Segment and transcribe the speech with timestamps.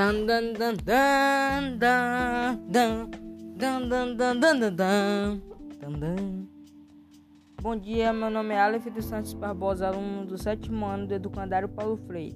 [0.00, 3.10] Dan dan dan dan dan dan
[3.60, 6.48] dan dan dan dan dan dan
[7.60, 11.68] Bom dia, meu nome é Aleph dos Santos Barbosa, aluno do sétimo ano do Educandário
[11.68, 12.34] Paulo Freire.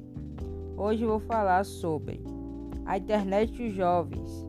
[0.77, 2.21] Hoje vou falar sobre
[2.85, 4.46] a internet e os jovens.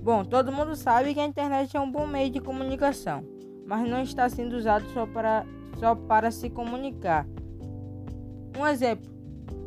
[0.00, 3.24] Bom, todo mundo sabe que a internet é um bom meio de comunicação,
[3.66, 5.44] mas não está sendo usado só para,
[5.80, 7.26] só para se comunicar.
[8.56, 9.13] Um exemplo,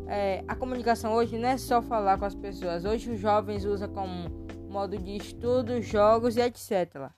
[0.08, 2.86] é, a comunicação hoje não é só falar com as pessoas.
[2.86, 4.30] Hoje os jovens usam como
[4.70, 7.10] modo de estudo, jogos e etc.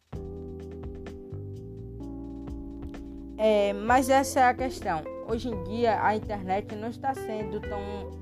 [3.38, 5.04] É, mas essa é a questão.
[5.28, 8.20] Hoje em dia a internet não está sendo tão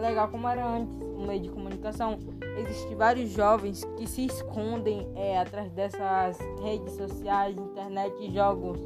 [0.00, 2.18] legal como era antes, um meio de comunicação.
[2.58, 8.80] Existem vários jovens que se escondem é, atrás dessas redes sociais, internet, jogos.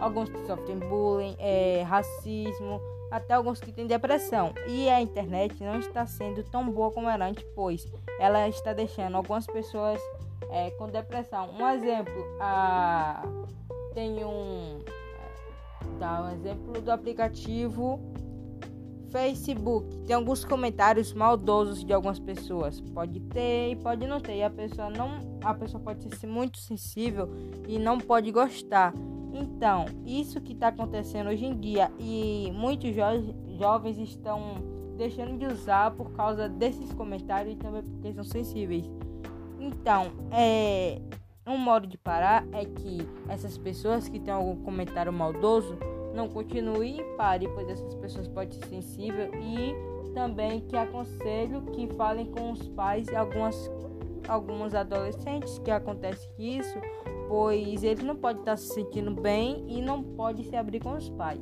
[0.00, 2.80] Alguns sofrem bullying, é, racismo,
[3.12, 4.54] até alguns que têm depressão.
[4.66, 7.86] E a internet não está sendo tão boa como era antes, pois
[8.18, 10.00] ela está deixando algumas pessoas
[10.50, 11.50] é, com depressão.
[11.52, 13.22] Um exemplo, a...
[13.92, 14.80] tem um.
[15.98, 18.00] Dá um exemplo do aplicativo
[19.10, 19.98] Facebook.
[20.06, 22.80] Tem alguns comentários maldosos de algumas pessoas.
[22.80, 24.36] Pode ter e pode não ter.
[24.36, 25.38] E a pessoa não.
[25.44, 27.28] A pessoa pode ser muito sensível
[27.68, 28.94] e não pode gostar.
[29.32, 33.02] Então, isso que está acontecendo hoje em dia e muitos jo
[33.58, 34.40] jovens estão
[34.96, 38.84] deixando de usar por causa desses comentários e também porque são sensíveis.
[39.58, 41.00] Então, é
[41.46, 45.76] um modo de parar é que essas pessoas que têm algum comentário maldoso
[46.14, 51.86] não continuem e parem, pois essas pessoas podem ser sensíveis e também que aconselho que
[51.94, 53.70] falem com os pais e algumas
[54.28, 56.78] alguns adolescentes que acontece isso
[57.32, 61.08] pois ele não pode estar se sentindo bem e não pode se abrir com os
[61.08, 61.40] pais.